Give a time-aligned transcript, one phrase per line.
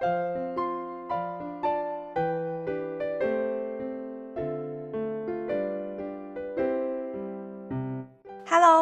[0.00, 0.08] Hello，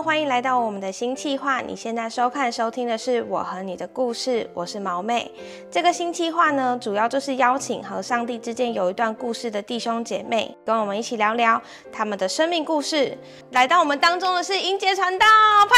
[0.01, 1.61] 欢迎来到我们的新计划。
[1.61, 5.29] 你现在收看、收听的是《我和你的故事》，我是毛妹。
[5.69, 11.61] 这个新计划呢，主要就是邀请和上帝之间有一段故事的弟兄姐妹，跟我们一起聊聊
[11.91, 13.19] 他们的生命故事。
[13.51, 15.27] 来到我们当中的是英杰传道，
[15.69, 15.75] 拍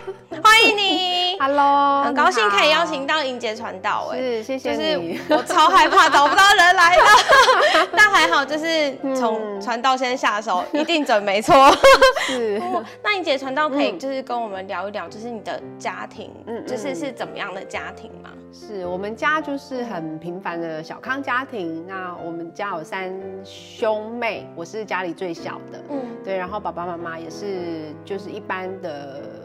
[0.00, 1.27] 手，欢迎你。
[1.38, 4.08] Hello，很高兴可以邀请到莹姐传道，好。
[4.08, 5.20] 哎，是，谢谢就是你。
[5.30, 7.04] 我超害怕找不到人来了，
[7.96, 11.54] 但还好，就是从嗯传道先下手， 一定准没错。
[12.26, 18.30] 是 哦那莹姐传道可以嗯就是跟我们聊一聊，就是你的家庭，嗯就是嗯是怎么样的家庭吗？
[18.52, 21.86] 是我们家就是很平凡的小康家庭。
[21.86, 23.12] 那我们家有三
[23.44, 25.78] 兄妹，我是家里最小的。
[25.90, 29.37] 嗯，对，然后爸爸妈妈也是就是一般的，呃，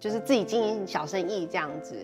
[0.00, 1.94] 就是自己经营小生意这样子。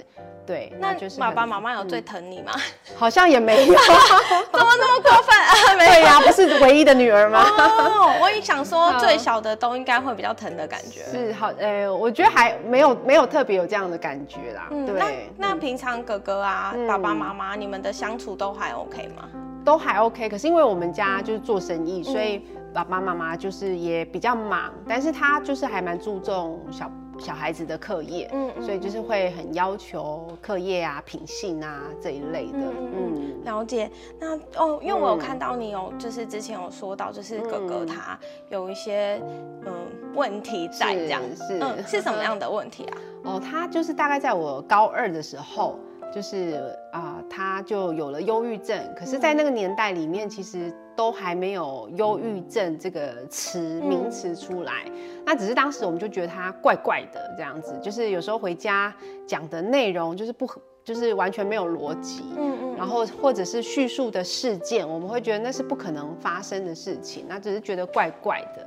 [0.47, 2.53] 对，那就是爸爸妈妈有最嗯疼你吗？
[2.95, 3.75] 好像也没有。
[4.53, 5.53] 怎么那么过分啊？
[5.77, 7.43] 没对呀、不是唯一的女儿吗？
[7.43, 11.01] 哦，我也想说最小的都应该会比较疼的感觉。
[11.11, 14.69] 是好，呃，我觉得还没有没有特别有这样的感觉啦。
[14.71, 19.29] 嗯，那对，那平常哥哥啊、嗯爸爸妈妈，你们的相处都还 OK 吗？
[19.65, 33.91] 都还 OK，可是因为我们家就是做生意，嗯所以爸爸妈妈就是也比较忙，但是他就是还蛮注重小小孩子的课业，嗯嗯所以就是会很要求课业啊、品性啊这一类的，嗯了解。
[34.19, 38.19] 那哦，因为我有嗯看到你有，就是之前有说到，就是哥哥嗯他
[38.51, 39.21] 有一些
[39.67, 39.73] 嗯
[40.15, 42.99] 问题在这样，是是嗯，是什么样 的问题啊？
[43.25, 45.79] 哦，他就是大概在我高二的时候，
[46.13, 48.79] 就是啊、他就有了忧郁症。
[48.97, 54.85] 可是，在那个年代里面，其实都还没有忧郁症这个词、名词出来。
[55.25, 58.95] 那只是当时我们就觉得他怪怪的这样子，就是有时候回家
[59.27, 62.25] 讲的内容就是不合，就是完全没有逻辑。
[62.37, 68.67] 嗯嗯，然后或者是叙述的事件，我们会觉得那是不可能发生的事情，那只是觉得怪怪的。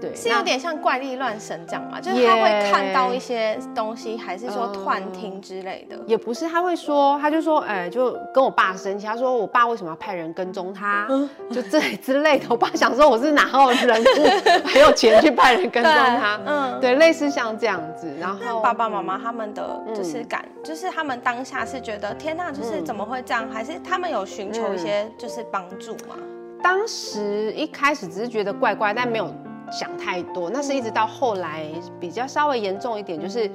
[0.00, 5.98] 对，是有点像怪力乱神这样嘛，就是他会看到一些东西，还是说嗯幻听之类的？
[6.06, 11.08] 也不是，他会说，他就说，哎、就跟我爸生气，他说我爸为什么要派人跟踪他，
[11.50, 12.46] 就这之类的。
[12.48, 16.80] 我爸想说我是哪号人物，还有钱去派人跟踪他，嗯。
[16.80, 18.08] 对，类似像这样子。
[18.20, 23.46] 然后爸爸妈妈他们的嗯就是感，就是他们当下是觉得天呐，就是嗯怎么会这样？
[23.50, 26.16] 还是他们有寻求一些就是帮助吗？
[26.62, 29.30] 当时一开始只是觉得怪怪，但没有
[29.70, 30.48] 想太多。
[30.48, 31.66] 那是一直到后来
[32.00, 33.50] 比较稍微严重一点，就是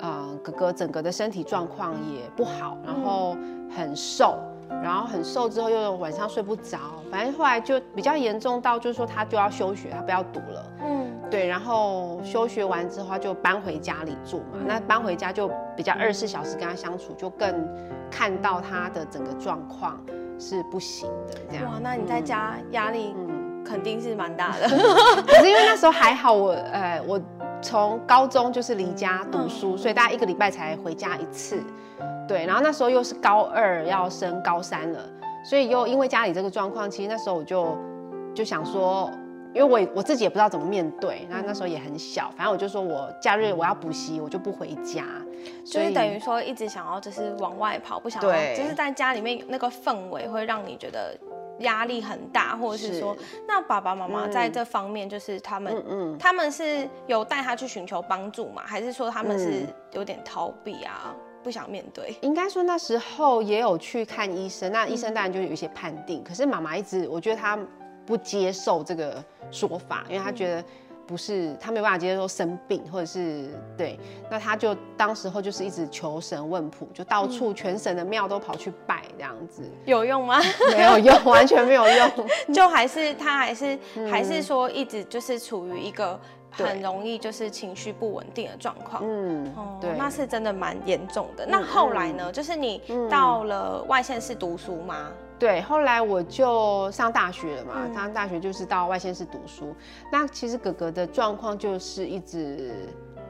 [0.00, 3.36] 呃哥哥整个的身体状况也不好，然后
[3.76, 4.38] 很瘦，
[4.82, 6.78] 然后很瘦之后又晚上睡不着，
[7.10, 10.72] 反正后来就比较严重到就是说他就要休学，他不要读了。
[10.80, 14.58] 嗯对，然后休学完之后，他就搬回家里住嘛。
[14.66, 17.68] 那搬回家就比较二十四小时跟他相处，就更
[18.10, 20.00] 看到他的整个状况
[20.38, 21.64] 是不行的这样。
[21.66, 24.68] 哇，那你在家压力嗯，肯定是蛮大的。
[25.26, 27.20] 可是因为那时候还好我，呃，我
[27.60, 31.62] 从高中就是离家读书，所以大概一个礼拜才回家一次。
[32.26, 35.00] 对，然后那时候又是高二要升高三了，
[35.44, 37.76] 所以又因为家里这个状况，其实那时候我就
[38.34, 39.10] 就想说，
[39.54, 45.04] 因为我我自己也不知道怎么面对，那那时候也很小，反正我就说我假日我要补习，我就不回家，
[45.64, 51.16] 就是等于说一直想要就是往外跑，不想要就是在家里面那个氛围会让你觉得
[51.60, 53.16] 压力很大，或者是说，
[53.46, 58.62] 那爸爸妈妈在这方面就是他们、嗯嗯，他们是有带他去寻求帮助吗？
[58.64, 59.74] 还是说他们是嗯。
[59.92, 62.14] 有点逃避啊，不想面对？
[62.20, 67.58] 应该说那时候也有去看医生，那医生当然就有一些判定，可是妈妈一直我觉得她
[68.08, 70.64] 不接受这个说法，因为他觉得
[71.06, 80.40] 不是他没有办法接受生病，或者是对，那他就当时候就是一直求神问卜，就到处全省的庙都跑去拜这样子，有用吗？
[80.72, 82.10] 没有用，完全没有用。
[82.54, 86.18] 就还是他还是、嗯还是说一直就是处于一个
[86.50, 89.02] 很容易就是情绪不稳定的状况。
[89.04, 91.44] 嗯，哦对，那是真的蛮严重的。
[91.46, 92.32] 那后来呢？
[92.32, 95.10] 就是你到了外县市读书吗？
[95.38, 99.74] 对，后来我就上大学了嘛，嗯上大学就是到外县市读书。
[100.10, 102.74] 那其实哥哥的状况就是一直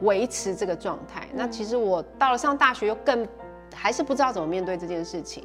[0.01, 1.27] 维持这个状态。
[1.33, 3.27] 那其实我到了上大学又更
[3.73, 5.43] 还是不知道怎么面对这件事情，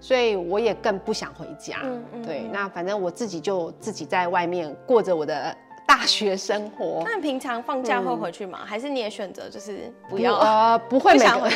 [0.00, 1.78] 所以我也更不想回家。
[2.24, 5.56] 对嗯，那反正我自己就自己在外面过着我的
[5.96, 7.02] 大学生活。
[7.06, 8.60] 那你平常放假会回去吗？
[8.64, 10.34] 还是你也选择就是不要？
[10.42, 11.48] 呃，不会每个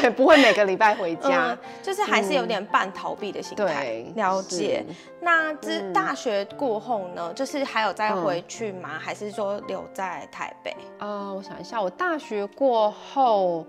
[0.00, 1.52] 对， 不会每个礼拜回家。
[1.52, 3.64] 嗯，就是还是有点半逃避的心态。
[3.64, 4.84] 对，了解。
[5.20, 7.32] 那之嗯大学过后呢？
[7.34, 8.90] 就是还有再回去吗？
[8.98, 10.74] 还是说留在台北？
[10.98, 13.64] 呃，我想一下，我大学过后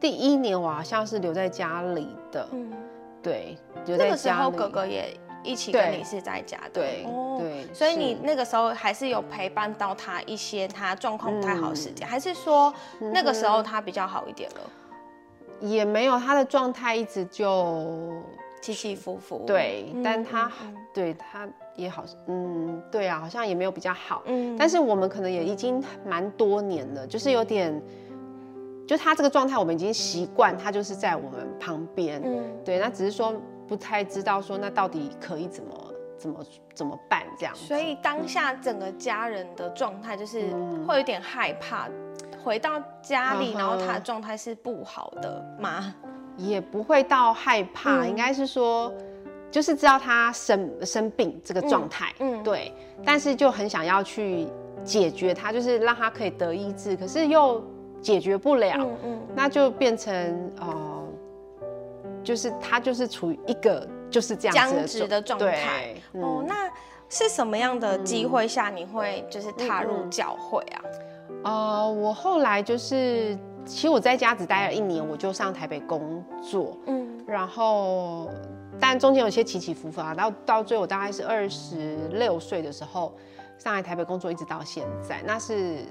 [0.00, 2.72] 第一年我好像是留在家里的，嗯，
[3.22, 4.56] 对，留在那个时候家。
[4.56, 11.94] 哥哥也一起跟你是在家的，对哦对所以你那个时候还是有陪伴到他一些他状况不太好的时嗯。
[11.94, 14.60] 间，还是说那个时候他比较好一点了，
[15.60, 18.12] 也没有他的状态一直就
[18.60, 24.22] 起起伏伏，对，嗯但他、嗯对他也好，嗯，对啊，好像也没有比较好。
[24.26, 24.56] 嗯。
[24.58, 27.80] 但是我们可能也已经蛮多年了，就是有点，
[28.84, 32.42] 就他这个状态，我们已经习惯他就是在我们旁边，嗯。
[32.64, 33.32] 对，那只是说
[33.68, 36.44] 不太知道说那到底可以怎么怎么
[36.74, 37.54] 怎么办这样。
[37.54, 40.50] 所以当下整个家人的状态就是
[40.86, 41.88] 会有点害怕，
[42.42, 45.94] 回到家里，然后他的状态是不好的吗？
[46.36, 48.08] 也不会到害怕，嗯。
[48.08, 48.92] 应该是说，
[49.50, 52.42] 就是知道他生生病这个状态，嗯嗯。
[52.42, 52.72] 对，
[53.04, 54.46] 但是就很想要去
[54.84, 57.62] 解决他，就是让他可以得医治，可是又
[58.00, 59.20] 解决不了，嗯嗯。
[59.34, 60.97] 那就变成呃，
[62.22, 66.70] 就是他就是处于一个就是这样僵直的状态对，哦，嗯，那
[67.08, 70.82] 是什么样的机会下你会就是踏入教会啊？
[71.44, 78.28] 呃，我后来就是，其实我在家只待了一年，我就上台北工作，嗯然后，
[78.80, 83.14] 但中间有些起起伏伏啊，到到最后我大概是二十六岁的时候
[83.58, 85.22] 上来台北工作，一直到现在。
[85.26, 85.84] 那是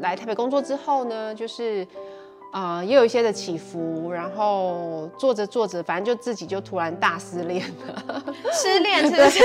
[0.00, 1.86] 来台北工作之后呢，就是
[2.56, 8.22] 呃也有一些的起伏，然后做着做着，反正就自己就突然大失恋了。
[8.50, 9.40] 失恋是不是？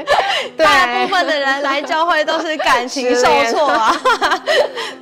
[0.56, 3.94] 大部分的人来教会都是感情受挫啊。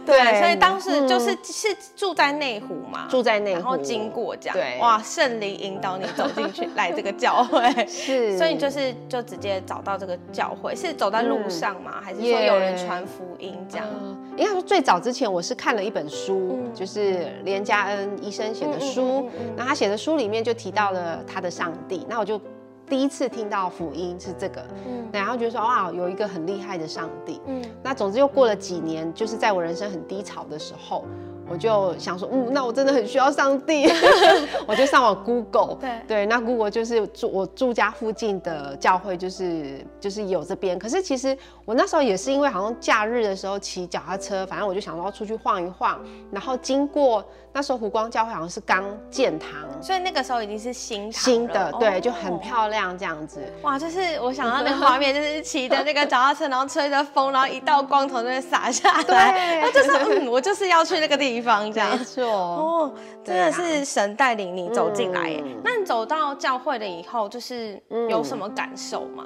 [0.04, 7.62] 对，对所以当时就是是住在内湖嘛，住在内湖然后经过这样，对哇，圣灵引导你走进去来这个教会。
[7.86, 12.00] 是，所以就是就直接找到这个教会，是走在路上吗？
[12.02, 13.86] 还是说有人传福音这样？
[14.02, 22.40] 嗯，应该说最早之前我是看了一本书，嗯就是连家恩医生写的书那他写的书里面就提到了他的上帝，那我就
[22.88, 25.08] 第一次听到福音是这个，嗯。
[25.12, 27.40] 然后觉得说哇，有一个很厉害的上帝。
[27.46, 27.62] 嗯。
[27.82, 31.04] 那总之又过了几年，就是在我人生很低潮的时候，
[31.48, 33.86] 我就想说，嗯，那我真的很需要上帝，
[34.66, 35.90] 我就上网 Google，对。
[36.08, 40.78] 对，那 Google 就是住我住家附近的教会，就是就是有这边。
[40.78, 46.00] 可是其实我那时候也是因为好像假日的时候骑脚踏车，反正我就想说要出去晃一晃，
[46.30, 49.48] 然后经过那时候湖光教会好像是刚建堂。
[49.80, 53.40] 所以那个时候已经是新堂新的了对，哦就很漂亮这样子。
[53.62, 59.14] 哇，就是我想到那个画面，就是骑着那个脚踏车，然后吹着风，然后一道光从那边洒下来，对
[59.60, 62.04] 然后就是嗯，我就是要去那个地方这样没。
[62.04, 62.92] 错，哦，
[63.22, 69.22] 真的是神带领你走进来那你走到教会了以后，就是有什么感受吗？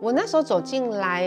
[0.00, 1.26] 我那时候走进来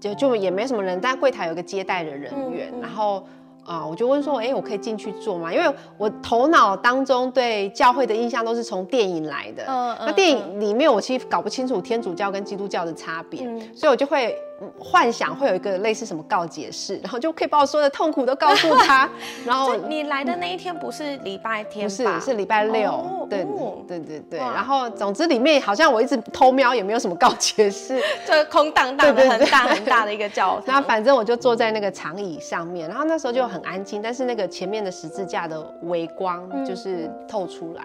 [0.00, 3.24] 就就也没什么人，但柜台有个接待的人员，然后。
[3.66, 5.52] 啊、我就问说，哎、我可以进去做吗？
[5.52, 9.64] 因为我头脑当中对教会的印象都是从电影来的。
[10.00, 14.45] 那电影里面我其实搞不清楚天主教跟基督教的差别，嗯所以我就会嗯
[14.78, 19.08] 幻想会有一个类似什么告解室， 然后就可以把我所有的痛苦都告诉他，
[19.44, 22.18] 然后你来的那一天不是礼拜天不吧？
[22.20, 24.38] 是，是礼拜六，哦对哦对对对。
[24.38, 28.00] 然后总之里面好像我一直偷瞄，也没有什么告解室。
[28.26, 30.64] 就空荡荡很大很大的一个教堂。
[30.66, 37.84] 那反正我就坐在那个长椅上面，然后那时候就很安静，但是那个前面的十字架的微光嗯就是透出来，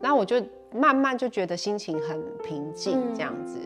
[0.00, 0.36] 然后我就
[0.74, 3.58] 慢慢就觉得心情很平静嗯这样子。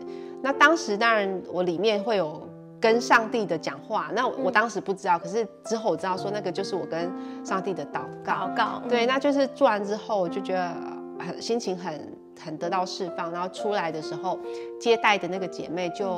[0.45, 2.47] 那当时当然我里面会有
[2.79, 7.11] 跟上帝的讲话，那我当时不知道，可是之后我知道说那个就是我跟
[7.43, 8.31] 上帝的祷告。
[8.31, 10.71] 祷告，嗯对，那就是做完之后，我就觉得
[11.17, 14.37] 很心情很很得到释放，然后出来的时候，
[14.79, 16.11] 接待的那个姐妹就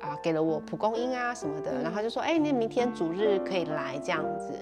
[0.00, 4.54] 啊给了我蒲公英啊什么的，然后就说，哎、你明天主日可以来这样子。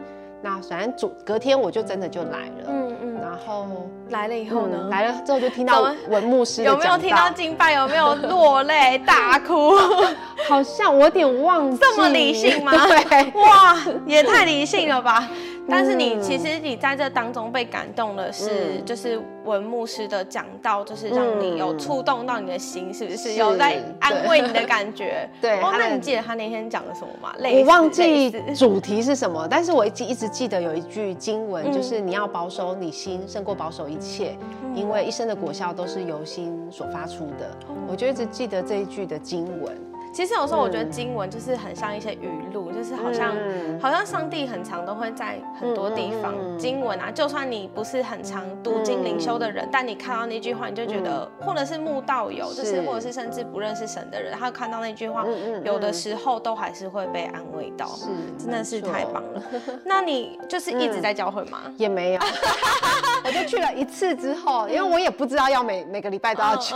[0.44, 4.76] 那反正主隔天我就真的就来了，嗯嗯，然后来了以后呢？
[4.78, 7.72] 嗯来了之后就听到文牧师有没有听到敬拜？
[7.72, 9.72] 有没有落泪 大哭？
[10.46, 13.74] 好像我有点忘记，这么理性吗对，哇，
[14.04, 15.26] 也太理性了吧！
[15.68, 23.16] 但是你嗯其实你在这当中被感动的是，嗯就是文牧师的讲道，就是让你有嗯触动到你的心，是不是？
[23.16, 25.28] 是有在安慰你的感觉。
[25.32, 27.34] 哦，对哦那你记得他那天讲了什么吗？
[27.40, 37.46] 我忘记 主题是什么，但是我一直一直记得有一句经文，嗯就是你要保守你心，胜过保守一切，嗯因为一生的果效都是由心所发出的。
[37.68, 39.76] 哦我就一直记得这一句的经文。
[40.14, 43.80] 其实有时候我觉得嗯经文就是很像一些语录，就是好像、嗯。
[43.82, 52.82] 好像上帝很常都会在很多地方、经文啊，就算你不是很常读经灵修的人，但你看到那句话，你就觉得，或者是慕道友，就是是。
[52.82, 55.24] 或者是甚至不认识神的人，他看到那句话，
[55.64, 58.06] 有的嗯时候都还是会被安慰到，是
[58.38, 59.42] 真的是太棒了。
[59.84, 61.62] 那你就是一直在教会吗？
[61.76, 62.20] 也没有，
[63.24, 66.74] 我就去了一次之后，因为我也不知道要每每个礼拜都要去，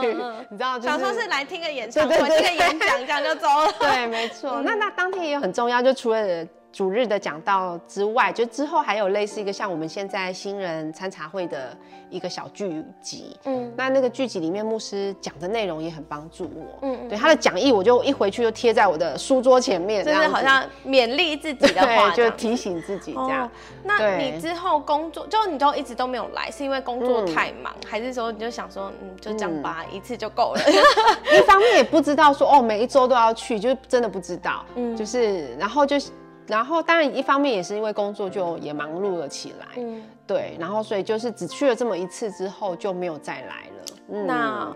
[0.49, 3.73] 你知道，就是想说是来听个演唱会、听个演讲，这样就走了。
[3.79, 4.63] 对，没错。
[4.63, 6.47] 那那当天也很重要，就除了
[6.79, 11.77] 主日的讲道之外，就之后还有类似一个像我们现在新人参茶会的
[12.09, 13.37] 一个小剧集。
[13.47, 16.79] 嗯那那个剧集里面，牧师讲的内容也很帮助我。
[16.83, 23.45] 嗯嗯对他的讲义，我就一回去就贴在我的书桌前面，就是这样子好像勉励自己的话，对，就提醒自己这样。
[23.45, 23.51] 哦，
[23.83, 30.61] 那你之后工作，就你都一直都没有来，是因为工作嗯太忙，还是说你就想说，嗯，就这样吧，一次就够了？
[31.37, 34.65] 一方面也不知道说哦，每一周都要去，就是真的不知道。
[34.77, 36.13] 嗯就是然后就是。
[36.49, 43.85] 然后，当然，一方面也是因为工作就也忙碌了起来，嗯，对，然后所以就是只去了这么一次之后就没有再来了。
[44.11, 44.75] 嗯那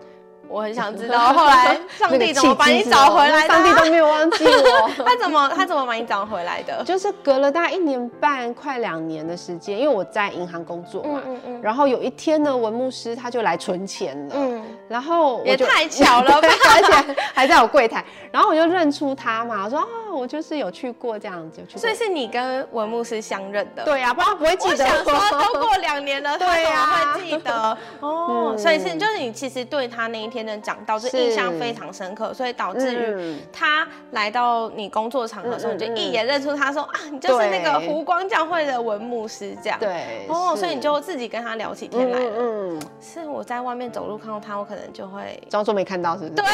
[0.49, 3.91] 我很想知道 后来上帝怎么把你找回来的上帝都啊？
[3.91, 4.91] 没有忘记我。
[5.03, 6.85] 他怎么他怎么把你找回来的？
[6.85, 23.85] 就是隔了大概一年半，快两年的时间，因为我在银行工作嘛，嗯嗯然后有一天呢，文牧师他就来存钱了，嗯，然后也太巧了 而且还在我柜台，然后我就认出他嘛，我说啊，我就是有去过这样子，所以是你跟文牧师相认的。。
[23.85, 27.79] 对呀、不然不会记得我想说，都过两年了， 对呀么会记得？
[28.01, 39.79] 哦，嗯所以是就是你其实对他那一天的讲道就是印象非常深刻，所以导致于嗯他来到你工作场合的时候，你就一眼认出他说啊，你就是那个湖光教会的文牧师这样。。
[39.79, 42.25] 对，哦，所以你就自己跟他聊起天来了。
[42.39, 46.35] 嗯嗯，是我在外面走路看到他，我可能就会装作没看到是不是？
[46.35, 46.45] 对，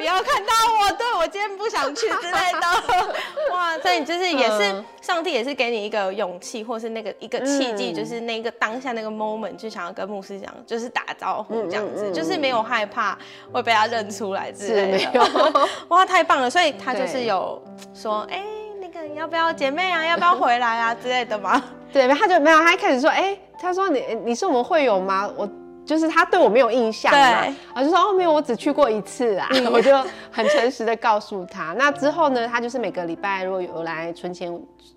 [0.00, 3.52] 不要看到我，对我今天不想去之类的。
[3.52, 13.18] 哇，所以就是也是、嗯上帝也是给你一个勇气，或是那个一个契机，嗯就是那个当下那个 moment 就想要跟牧师讲，就是打招呼这样子，就是没有害怕
[13.52, 15.20] 会被他认出来之类的。
[15.88, 16.48] 哇，太棒了！
[16.48, 17.60] 所以他就是有
[17.92, 18.44] 说，哎、
[18.80, 21.60] 那个你要不要姐妹啊，要不要回来啊之类的嘛？
[21.92, 25.28] 对，他就没有，他一开始说，哎、他说你你是我们会友吗？
[25.36, 25.48] 我
[25.90, 27.50] 就是他对我没有印象嘛，对。
[27.50, 29.92] 嗯我就说哦没有，我只去过一次啊，我就
[30.30, 31.74] 很诚实的告诉他。
[31.76, 34.48] 那之后呢，他就是每个礼拜如果有来存钱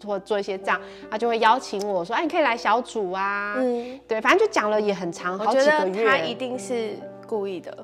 [0.05, 6.91] 或做一些账，他就会邀请我说，哎，你可以来小组啊，嗯，对，反正就讲了也很长，好我觉得几个月，他一定是
[7.25, 7.75] 故意的，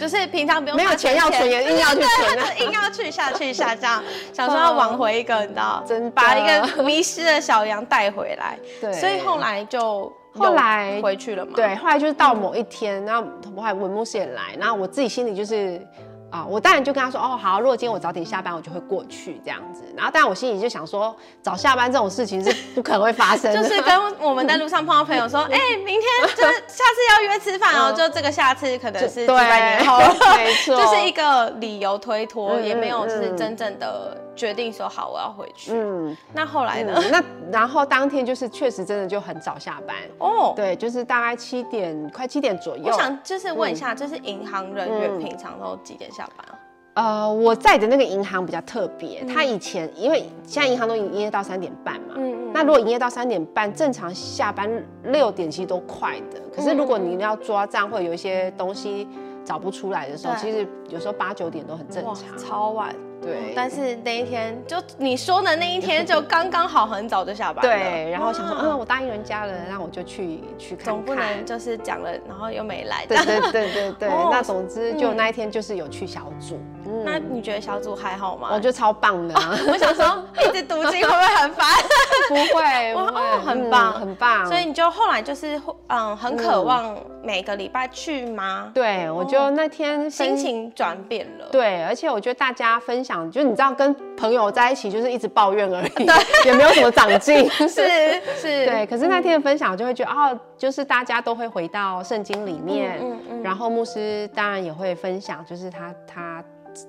[0.00, 1.16] 就是平常不用没有他钱。
[1.16, 2.46] 要存，也硬要去存啊。
[2.60, 8.58] 硬要去下去下这样， 想说要挽回一个，你知道，真把一个迷失的小羊带回来。
[8.80, 8.92] 对。
[8.92, 11.52] 所以后来就后来回去了嘛。
[11.54, 13.26] 对，后来就是到某一天，然后
[13.56, 15.80] 后来文牧师也来，然后我自己心里就是
[16.28, 19.84] 啊、我当然就跟他说，哦，好，如果今天我早点下班，我就会过去这样子。
[19.96, 26.02] 然后，当然我心里就想说，早下班这种事情是 不可能会发生的，就是跟我们在路上碰到朋友说， 哎、明天
[26.36, 27.94] 就是下次要约吃饭哦，嗯。
[27.94, 29.98] 就这个下次可能是几对百年后，
[30.36, 33.36] 没错，就是一个理由推脱，嗯也没有就是嗯。
[33.36, 35.72] 真正的决定说好我要回去。
[35.72, 36.92] 嗯，那后来呢？
[36.96, 42.84] 嗯那然后当天就是确实真的就很早下班，哦，对，就是大概七点快七点左右。
[42.86, 46.58] 我想就是问一下，就是银行人员嗯平常都几点下班啊？
[46.94, 54.68] 呃，我在的那个银行比较特别，它以前因为现在银行都营业到三点半嘛，嗯嗯那如果营业到三点半，正常下班
[55.04, 56.40] 六点其实都快的。
[56.54, 59.06] 可是如果你要抓账或者有一些东西
[59.44, 62.36] 找不出来的时候，对其实有时候八九点都很正常。
[62.36, 62.92] 超晚。
[63.26, 67.62] 对但是那一天就你说的那一天就刚刚好，很早就下班。
[67.62, 70.94] 对，然后想说，哇嗯，我答应人家了，那我就去去看看。
[70.94, 73.04] 总不能就是讲了，然后又没来。
[73.06, 78.48] 对对对对对，哦那总之就嗯那一天就是有去小组，嗯那你觉得小组还好吗？
[78.52, 81.66] 我觉得超棒的啊， 我想说，一直读经会不会很烦？
[82.28, 84.46] 不会 哇不会哦，很嗯棒很棒。
[84.46, 88.70] 所以你就后来就是嗯，很渴望每个礼拜去吗？
[88.74, 91.46] 对我就那天分心情转变了。
[91.52, 96.06] 对，而且我觉得大家分享，就是你知道跟朋友在一起就是一直抱怨而已，
[96.46, 97.48] 也没有什么长进。
[97.50, 97.68] 是
[98.36, 106.44] 是，对，可是那天的分享，我就会觉得哦，就是大家都会回到圣经里面，嗯嗯然后牧师当然也会分享，就是他他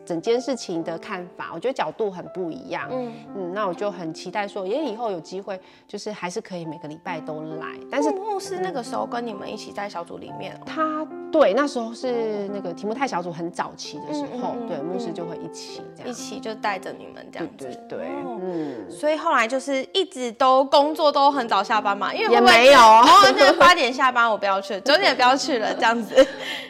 [0.05, 2.89] 整件事情的看法，我觉得角度很不一样。
[2.91, 5.57] 嗯，嗯，那我就很期待说，也以后有机会，
[5.87, 16.09] 就是还是可以每个礼拜都来，但是牧牧师那个时候跟你们一起在小组里面哦，他对，那时候是那个题目太小组很早期的时候，嗯嗯嗯对，牧师就会一起这样。
[16.09, 17.65] 一起就带着你们这样子。
[17.89, 23.05] 对对，哦嗯，所以后来就是一直都工作都很早下班嘛，因为也没有哦，
[23.37, 26.15] 那八点下班我不要去，九点不要去了 这样子。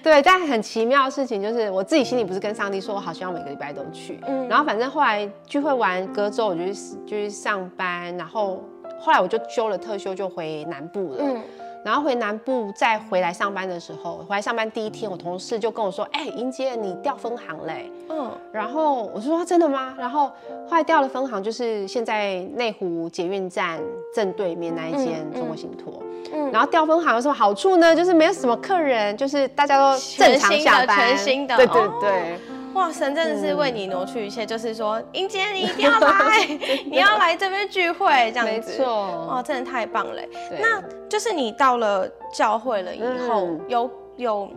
[0.01, 4.19] 对，但很奇妙的事情就是，我自己心里不是跟上帝说，我好希望每个礼拜都去。
[4.27, 6.73] 嗯然后反正后来聚会完隔周我就去
[7.05, 8.63] 就去上班，然后
[8.99, 11.17] 后来我就休了特休，就回南部了。
[11.19, 11.41] 嗯，
[11.87, 19.95] 然后回南部再回来上班的时候，回来上班第一天，我同事就跟我说：“哎、英姐，你调分行嘞。”嗯然后我说真的吗？
[19.97, 20.27] 然后
[20.67, 23.79] 后来调了分行，就是现在内湖捷运站
[24.13, 26.03] 正对面那一间中国信托。
[26.33, 27.95] 嗯然后调分行有什么好处呢？
[27.95, 32.37] 就是没有什么客人，就是大家都正常下班，全新的对对哦对。
[32.77, 36.45] 哇，神真的是为你挪去一切，就是说，英姐你一定要来
[36.85, 38.77] 你要来这边聚会这样没子。
[38.77, 40.21] 错，哇，真的太棒了。
[40.59, 44.49] 那就是你到了教会了以后，嗯有有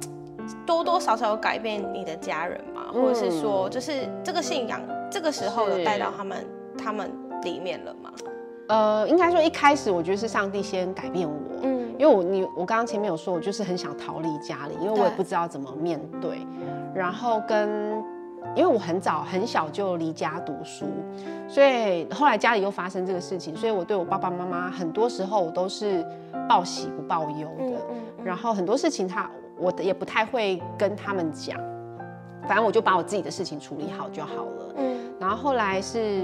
[0.67, 2.83] 多多少少有改变你的家人吗？
[2.95, 6.47] 嗯或者是说，就是这个信仰，这个时候有是带到他们
[6.77, 7.11] 他们
[7.43, 8.13] 里面了吗？
[8.69, 16.39] 呃，应该说一开始我觉得是上帝先改变我，嗯因为我你我刚刚前面有说，我就是很想逃离家里，因为我也不知道怎么面对，
[16.95, 17.69] 然后跟
[18.57, 20.87] 因为我很早很小就离家读书，
[21.47, 26.03] 所以后来家里又发生这个事情，所以我对我爸爸妈妈很多时候我都是
[26.49, 28.25] 报喜不报忧的，嗯嗯。
[28.25, 31.55] 然后很多事情他我也不太会跟他们讲，
[32.49, 34.75] 反正我就把我自己的事情处理好就好了。
[34.79, 34.97] 嗯。
[35.21, 36.23] 然后后来是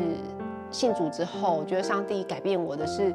[0.71, 3.14] 信主之后，我觉得上帝改变我的是，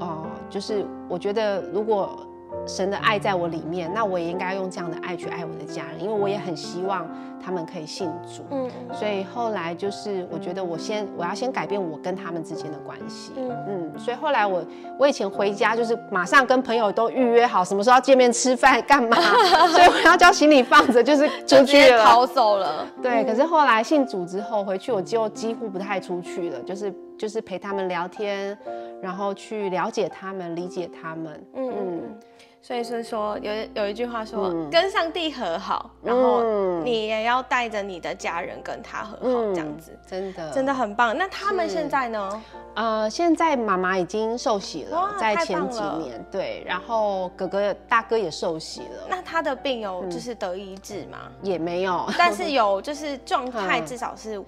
[0.00, 2.26] 呃，就是我觉得如果
[2.66, 7.06] 神的爱在我里面，那我也应该用这样的爱去爱我的家人，因为我也很希望
[7.42, 8.42] 他们可以信主。
[8.50, 13.32] 嗯所以后来就是，我觉得我先我要先改变我跟他们之间的关系。
[13.36, 14.64] 嗯嗯，所以后来我
[14.98, 19.16] 我以前回家就是马上跟朋友都预约好什么时候要见面吃饭干嘛，
[19.68, 21.98] 所以我要叫行李放着就是出去了。
[21.98, 22.86] 接逃走了。
[23.02, 28.56] 对，可是后来信主之后回去，我就几乎不太出去了，就是就是陪他们聊天，
[29.02, 31.46] 然后去了解他们、理解他们。
[31.54, 32.18] 嗯嗯嗯。
[32.66, 39.96] 所以是说有有一句话说，嗯跟上帝和好，然后嗯你也要带着你的家人跟他和好，这样子。
[40.04, 41.16] 真的真的很棒。
[41.16, 42.42] 那他们是现在呢？
[42.74, 51.18] 呃，现在妈妈已经受洗了，在太前几年，对，然后哥哥大哥也受洗了，那他的病有就是得医治吗？
[51.42, 54.42] 也没有，但是有就是状态至少是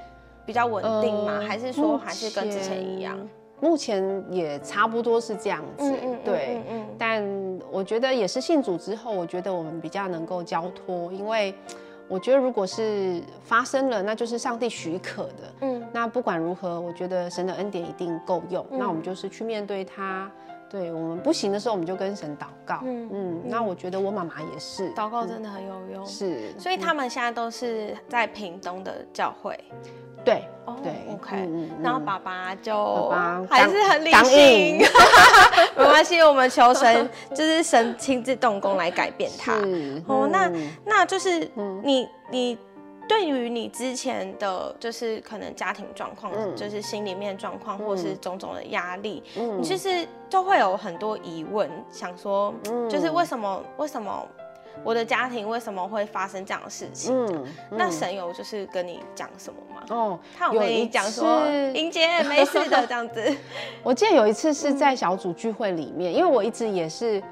[0.45, 1.35] 比较稳定吗？
[1.39, 3.17] 呃还是说还是跟之前一样？
[3.61, 6.63] 目前也差不多是这样子，对。
[6.69, 7.23] 嗯但
[7.71, 11.55] 我觉得也是信主之后，我觉得我们比较能够交托，因为
[12.09, 15.53] 我觉得如果是发生了，那就是上帝许可的。
[15.61, 18.67] 嗯那不管如何，我觉得神的恩典一定够用。
[18.71, 20.31] 嗯那我们就是去面对它。
[20.71, 22.81] 对我们不行的时候，我们就跟神祷告。
[22.85, 26.05] 嗯嗯那我觉得我妈妈也是祷告真的很有用。
[26.05, 29.59] 是，所以他们现在都是在屏东的教会。
[30.25, 31.49] 对哦对，OK
[31.83, 33.09] 然后爸爸就
[33.49, 34.79] 还是很理性硬，
[35.77, 39.55] 没关系，我们求神， 就是神亲自动工来改变他。
[40.07, 40.71] 哦，那嗯。
[40.85, 41.51] 那就是
[41.83, 42.59] 你你
[43.09, 46.55] 对于你之前的就是可能家庭状况，嗯。
[46.55, 49.23] 就是心里面状况，或是种种的压力，
[49.63, 52.89] 其实都会有很多疑问，想说，嗯。
[52.91, 54.27] 就是为什么为什么
[54.85, 57.15] 我的家庭为什么会发生这样的事情？
[57.27, 59.83] 嗯那神有就是跟你讲什么吗？
[59.91, 63.37] 哦，他有跟你讲说英姐没事的这样子。
[63.83, 67.23] 我记得有一次是在小组聚会里面，因为我一直也是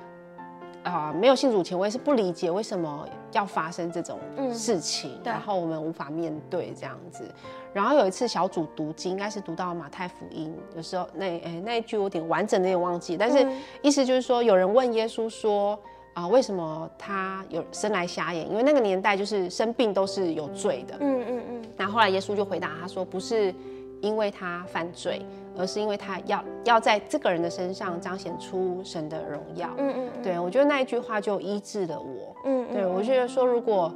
[0.83, 7.25] 啊、没有信主前，我也是不理解为什么要发生这种嗯事情，对然后我们无法面对这样子。
[7.72, 15.79] 然后有一次小组读经，应该是读到马太福音，有时候那哎、那一句我有点完整的有点忘记，但是嗯意思就是说，有人问耶稣说。
[16.16, 18.48] 啊，为什么他有生来瞎眼？
[18.50, 23.55] 因为那个年代就是生病都是有罪的，嗯嗯嗯，然后后来耶稣就回答他说：“不是
[24.00, 25.20] 因为他犯罪，
[25.59, 29.68] 而是因为他要要在这个人的身上彰显出神的荣耀。
[29.76, 32.35] 嗯嗯嗯，对我觉得那一句话就医治了我。
[32.46, 33.94] 嗯，对我觉得说，如果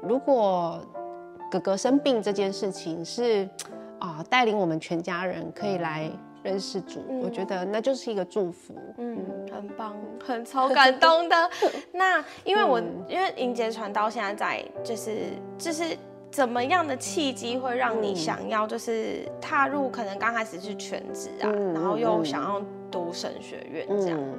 [0.00, 0.80] 如果
[1.50, 3.48] 哥哥生病这件事情是
[3.98, 6.08] 啊带领我们全家人可以来
[6.42, 8.74] 认识主，我觉得那就是一个祝福。
[8.98, 9.18] 嗯，
[9.52, 11.50] 很棒， 很超感动的。
[11.92, 13.04] 那因为我、嗯。
[13.08, 15.18] 因为迎接传到现在在就是
[15.58, 15.84] 就是
[16.30, 18.16] 怎么样的契机会让你嗯。
[18.16, 22.24] 想要就是踏入可能刚开始是全职啊，嗯然后又嗯。
[22.24, 24.18] 想要读神学院这样。
[24.18, 24.38] 嗯，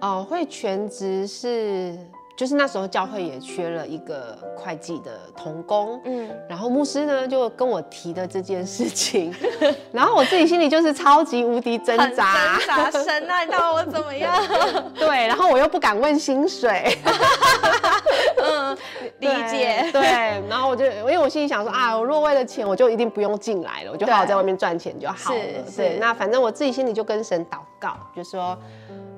[0.00, 1.96] 哦，会全职是
[2.36, 6.28] 就是那时候教会也缺了一个会计的童工，嗯。
[6.48, 9.34] 然后牧师呢就跟我提的这件事情，
[9.92, 14.34] 然后我自己心里就是超级无敌挣扎，挣扎，神啊，你让我怎么样？
[14.94, 16.96] 对，然后我又不敢问薪水，
[18.42, 18.76] 嗯
[19.20, 19.88] 理解。
[19.92, 20.02] 对，
[20.48, 25.40] 然后我就因为我心里想说啊，我如果为了钱，我就一定不用进来了，我就好好在外面赚钱就好了。
[25.76, 28.58] 对，那反正我自己心里就跟神祷告，就说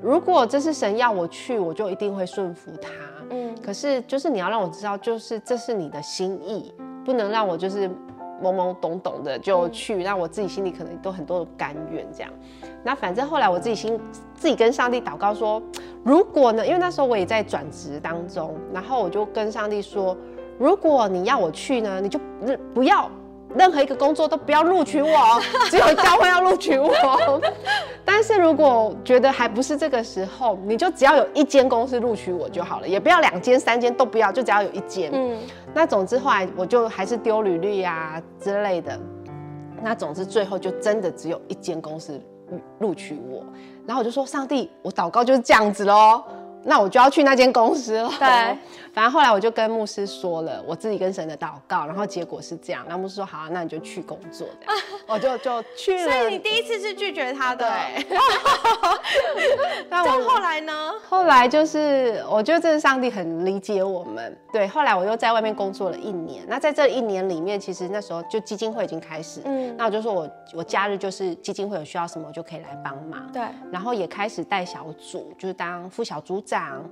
[0.05, 2.91] 如果这是神要我去，我就一定会顺服他。
[3.31, 7.89] 嗯，可是就是你要让我知道，就是这是你的心意，不能让我就是
[8.43, 12.31] 懵懵懂懂的就去，让我自己心里可能都很多的甘愿这样。
[12.85, 13.99] 那反正后来我自己心
[14.35, 15.63] 自己跟上帝祷告说，
[16.05, 20.15] 如果呢，因为那时候我也在转职当中，然后我就跟上帝说，
[20.59, 22.21] 如果你要我去呢，你就
[22.75, 23.11] 不要
[23.57, 25.41] 任何一个工作都不要录取我，
[25.71, 26.93] 只有教会要录取我。
[28.05, 35.11] 但是如果觉得还不是这个时候，你就只要有一间公司录取我就好了，也不要两间三间都不要，就只要有一间。
[35.13, 35.39] 嗯，
[35.73, 38.99] 那总之后来我就还是丢履历啊之类的。
[39.83, 42.21] 那总之最后就真的只有一间公司。
[42.79, 43.43] 录取我，
[43.87, 46.23] 然后我就说：“上帝，我祷告就是这样子喽。”
[46.65, 48.09] 那我就要去那间公司了。
[48.19, 48.27] 对，
[48.93, 52.83] 反正后来我就跟牧师说了我自己跟神的祷告，然后结果是这样。
[52.89, 54.47] 然后牧师说：“好，那你就去工作。
[55.07, 56.11] ”我就就去了。
[56.11, 57.69] 所以你第一次是拒绝他的。
[57.69, 58.19] 对。
[59.91, 60.93] 那后来呢？
[61.07, 64.35] 后来就是我觉得这是上帝很理解我们。
[64.51, 66.43] 对，后来我又在外面工作了一年。
[66.49, 69.43] 那在这一年里面，其实那时候就基金会已经开始。
[69.45, 69.77] 嗯。
[69.77, 73.31] 那我就说我我假日就是基金会有需要什么，我就可以来帮忙。
[73.33, 73.43] 对。
[73.71, 76.54] 然后也开始带小组，就是当副小组长。
[76.55, 76.89] 长，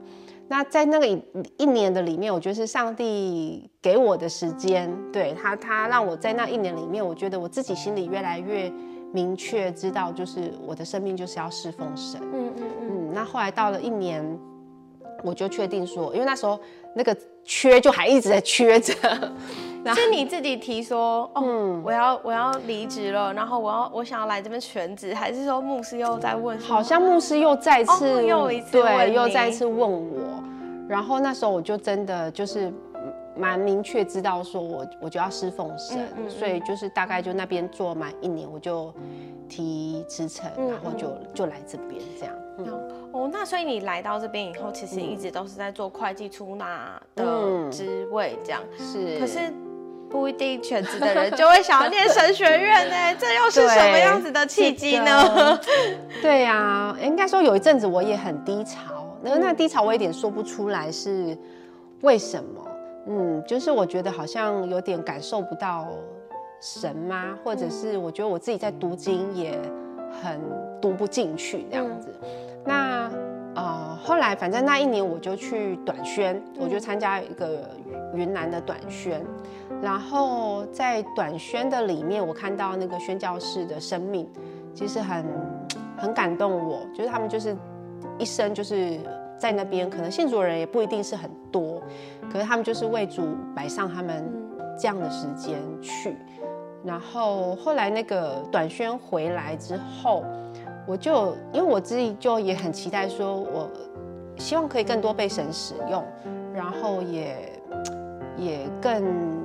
[0.49, 1.23] 那在那个一
[1.59, 8.69] 一年的里面，我觉得是上帝给我的时间，对他，他让我在那一年里面，我觉得我自己心里越来越
[9.13, 12.21] 明确，知道就是我的生命就是要侍奉神。
[12.33, 13.13] 嗯嗯嗯。
[13.15, 14.21] 那后来到了一年，
[15.23, 16.59] 我就确定说，因为那时候
[16.97, 18.93] 那个缺就还一直在缺着。
[19.95, 26.57] 是你自己提说，哦，我要我要离职了，然后我要我想要来这边全职，还是说牧师又在问？
[26.61, 30.21] 好像牧师又再次又一次对，又再次问我，
[30.89, 32.73] 然后那时候我就真的就是
[33.37, 38.95] 蛮明确知道说我我就要侍奉神，所以就是大概就那边做满一年，我就
[39.49, 42.35] 提辞呈，然后就就来这边这样。
[43.11, 49.53] 哦，那所以你来到这边以后，其实一直都是在做会计出纳的职位这样，是，可是。
[50.13, 55.59] 不一定全职的人就会想要念神学院呢， 这又是什么样子的契机呢？
[56.21, 61.37] 对呀，应该说有一阵子我也很低潮，那那低潮我有点说不出来是
[62.03, 62.69] 为什么。
[63.09, 65.89] 嗯，就是我觉得好像有点感受不到
[66.61, 67.37] 神吗？
[67.43, 69.59] 或者是我觉得我自己在读经也
[70.23, 70.39] 很
[70.81, 72.15] 读不进去这样子。
[72.65, 73.11] 那
[73.55, 77.69] 呃，后来反正那一年我就去短宣，我就参加一个
[78.15, 79.21] 云南的短宣。
[79.83, 84.31] 然后在短宣的里面，我看到那个宣教士的生命，
[84.73, 85.27] 其实很
[85.99, 86.87] 很感动我。
[86.95, 87.57] 就是他们就是
[88.17, 89.01] 一生就是
[89.37, 91.83] 在那边，可能信主的人也不一定是很多，
[92.33, 93.23] 可是他们就是为主
[93.57, 94.25] 摆上他们
[94.79, 96.17] 这样的时间去。
[96.85, 100.23] 然后后来那个短宣回来之后，
[100.87, 103.69] 我就因为我自己就也很期待，说我
[104.37, 106.05] 希望可以更多被神使用，
[106.55, 107.61] 然后也
[108.37, 109.42] 也更。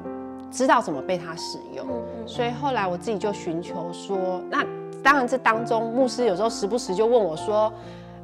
[0.52, 1.86] 知道怎么被他使用，
[2.26, 4.66] 所以后来我自己就寻求说，那
[5.04, 7.72] 当然这当中牧师有时候时不时就问我说，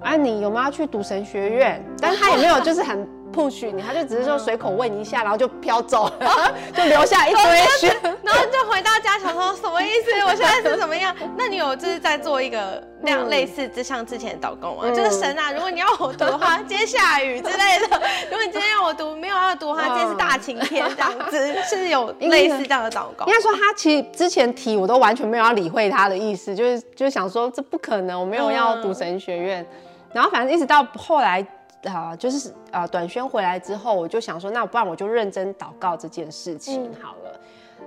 [0.02, 1.84] 啊你有没有要去读神学院？
[2.00, 3.08] 但他也没有就是很。
[3.34, 7.42] 不许你，他就只是说随口问一下，然后就飘走了， 就留下一堆
[7.80, 7.88] 血，
[8.24, 10.12] 然后就回到家想说什么意思？
[10.28, 11.14] 我现在是怎么样？
[11.36, 14.88] 那你有就是在做一个那样类似，就像之前的祷告吗？
[14.92, 23.26] 就是神啊，如果你要我读的话，今天下雨之类的；如果你今天要我读，没有要读的话，今天是大晴天这样子，是有类似这样的祷告。
[23.26, 29.66] 应该说他其实之前提我都完全没有要理会他的意思，就是就是想说这不可能，我没有要读神学院。
[30.14, 31.44] 然后反正一直到后来。
[31.90, 37.40] 啊，就是啊，短宣回来之后，我就想说，那不然我就认真祷告这件事情好了。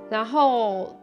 [0.09, 0.97] 然后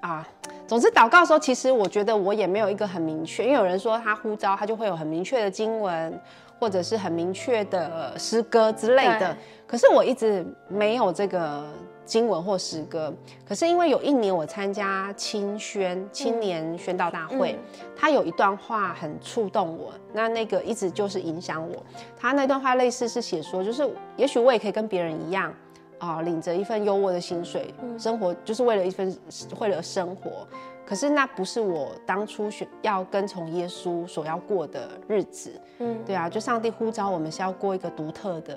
[0.00, 0.26] 啊，
[0.66, 6.20] 总之祷告的时候，其实我觉得我也没有一个很明确，因为有人说他呼召，他就会有很明确的经文，
[6.58, 9.36] 或者是很明确的诗歌之类的。
[9.66, 11.64] 可是我一直没有这个。
[12.06, 13.12] 经文或诗歌，
[13.46, 17.58] 可是因为有一年我参加青宣青年宣道大会，
[17.96, 21.84] 他有一段话很触动我，那那个一直就是影响我。
[22.16, 25.52] 他那段话类似是写说，就是也许我也可以跟别人一样
[25.98, 29.14] 啊，领着一份优渥的薪水，生活就是为了一份
[29.58, 30.46] 为了生活。
[30.86, 35.60] 可是那不是我当初选要跟从耶稣所要过的日子。
[35.80, 38.56] 嗯，对啊，就上帝呼召我们是要过一个独特的。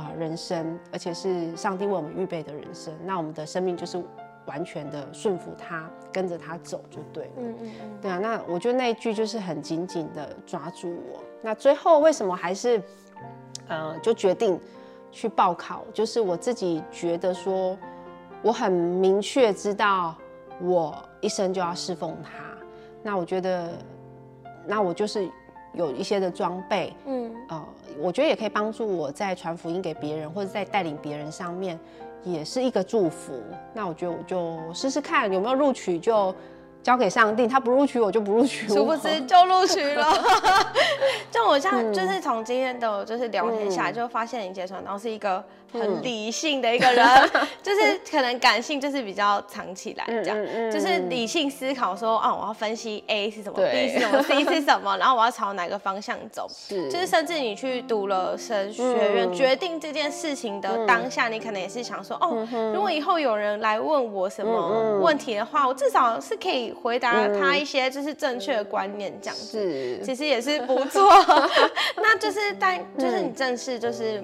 [0.00, 4.02] 啊，人生，而且是上帝为我们预备的人生，那我们的生命就是
[4.46, 7.30] 完全的顺服他，跟着他走就对了。
[7.36, 11.22] 嗯嗯嗯，对啊，那我觉得那一句就是很紧紧的抓住我。
[11.42, 12.82] 那最后为什么还是，
[13.68, 14.58] 呃，就决定
[15.12, 17.76] 去报考，就是我自己觉得说，
[18.42, 20.16] 我很明确知道
[20.60, 22.30] 我一生就要侍奉他。
[23.02, 23.72] 那我觉得，
[24.66, 25.30] 那我就是
[25.72, 31.78] 有一些的装备，嗯，呃，我觉得也可以帮助我在传福音给别人，或者在带领别人上面，
[32.24, 33.40] 也是一个祝福。
[33.74, 36.34] 那我觉得我就试试看有没有录取就。
[36.82, 40.10] 交给上帝，他不录取我就不录取，殊不知 就录取了。
[41.30, 47.06] 就我像就是从今天的就是聊天下来，就发现林杰传道是一个很理性的一个人，
[47.62, 50.36] 就是可能感性就是比较藏起来这样，
[50.70, 56.48] 就是理性思考说啊，我要分析 A 是什么，B 是什么， C 是什么，然后我要朝哪个方向走。
[56.50, 58.82] 是，就是甚至你去读了神学
[59.14, 66.70] 院，决定这件事情的当下，你可能也是想说，哦，如果以后有人来问我什么问题的话，我至少是可以。
[66.82, 70.00] 回答他一些就是正确的观念，这样子。
[70.04, 71.10] 其实也是不错。
[71.96, 74.22] 那就是但就是你正式就是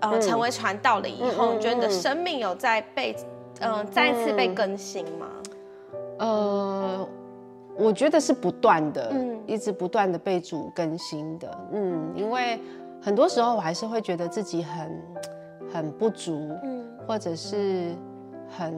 [0.00, 3.14] 呃成为传道了以后，你觉得你的生命有在被
[3.60, 5.26] 嗯再次被更新吗？
[6.18, 7.08] 呃，
[7.76, 12.60] 我觉得是不断的，嗯，一直不断的被主更新的，嗯，因为
[13.00, 15.02] 很多时候我还是会觉得自己很
[15.72, 17.94] 很不足，嗯，或者是
[18.48, 18.74] 很。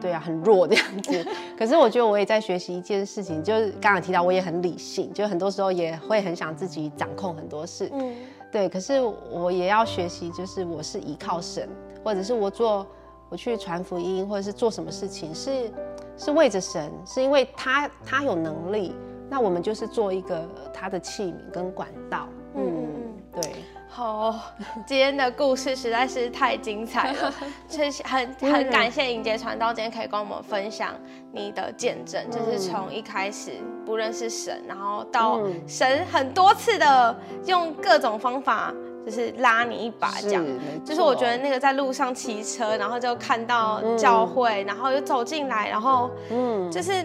[0.00, 1.26] 对啊，很弱这样子。
[1.58, 7.90] 可是我觉得我也在学习一件事情，就是刚刚提到我也很理性，就很多时候也会很想自己掌控很多事。
[7.92, 8.14] 嗯，
[8.50, 8.68] 对。
[8.68, 11.68] 可是我也要学习，就是我是依靠神，
[12.04, 12.86] 或者是我做
[13.28, 15.70] 我去传福音，或者是做什么事情，是
[16.16, 18.94] 是为着神，是因为他他有能力，
[19.28, 22.26] 那我们就是做一个他的器皿跟管道。
[22.54, 22.99] 嗯，对。
[23.92, 24.32] 好，
[24.86, 27.34] 今天的故事实在是太精彩了，
[27.68, 30.94] 就是很很感谢迎接传道今天可以跟我们分享
[31.32, 33.50] 你的见证，就是从一开始
[33.84, 38.72] 不认识神，然后到神很多次的用各种方法，
[39.04, 40.46] 就是拉你一把，这样，
[40.84, 47.04] 就是我觉得那个在路上骑车，然后就看到教会，然后又走进来，然后嗯，就是。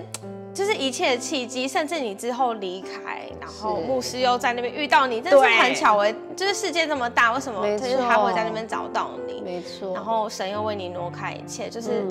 [0.55, 6.15] 就是一切的契机，甚至你之后离开，然后牧师又在那边遇到你，真是很巧哎！
[6.33, 9.41] 就是世界这么大，为什么就是他会在那边找到你？
[9.41, 9.93] 没错。
[9.93, 12.05] 然后神又为你挪开一切，就是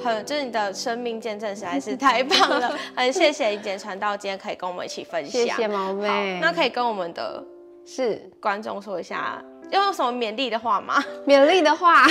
[0.00, 2.72] 很，就是你的生命见证实在是太棒了。
[2.94, 5.42] 很谢谢一简传道今天可以跟我们一起分享。
[5.42, 6.38] 谢谢毛妹。
[6.40, 7.44] 那可以跟我们的
[7.84, 11.02] 是观众说一下，要有什么勉励的话吗？
[11.26, 12.06] 勉励的话，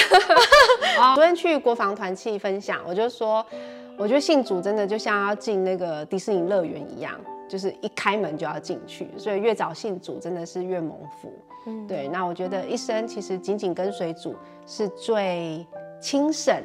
[1.15, 3.45] 昨天去国防团契分享，我就说。
[3.97, 11.33] 我觉得信主真的就像要进那个迪士尼乐园一样，就是一开门就要进去，所以越早信主真的是越蒙福。
[11.65, 12.07] 嗯，对。
[12.07, 15.65] 那我觉得一生其实紧紧跟随主是最
[15.99, 16.63] 轻省，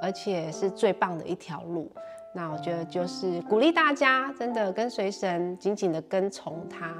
[0.00, 1.90] 而且是最棒的一条路。
[2.34, 6.94] 那我觉得就是鼓励大家真的跟随神，紧紧的跟从他，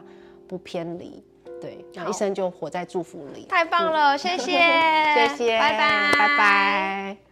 [0.46, 1.24] 不偏离。
[1.60, 3.46] 对，那一生就活在祝福里。
[3.48, 4.58] 太棒了，谢谢，
[5.14, 7.29] 谢谢，拜拜，拜拜。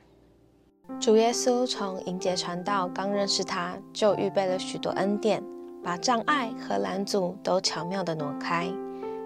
[1.00, 5.40] 主耶稣从迎接传道刚认识他，就预备了许多恩典，
[5.84, 8.68] 把障碍和拦阻都巧妙地挪开，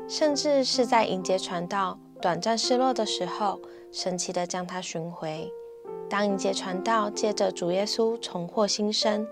[0.06, 3.58] 甚至是在迎接传道短暂失落的时候，
[3.90, 5.50] 神奇地将他寻回。
[6.10, 9.26] 当迎接传道借着主耶稣重获新生，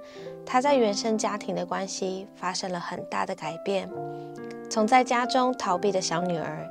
[0.47, 3.91] 他在原生家庭的关系发生了很大的改变，
[4.71, 6.67] 从在家中逃避的小女儿，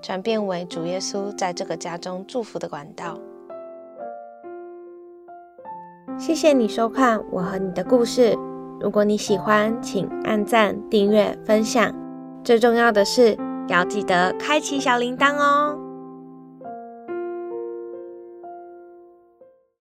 [0.00, 3.18] 转变为主耶稣在这个家中祝福的管道。
[6.18, 8.36] 谢谢你收看我和你的故事。
[8.80, 11.92] 如果你喜欢，请按赞、订阅、分享。
[12.44, 13.36] 最重要的是，
[13.68, 15.78] 要记得开启小铃铛哦。